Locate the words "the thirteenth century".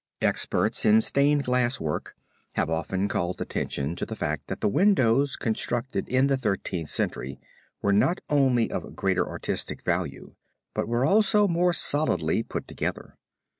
6.25-7.39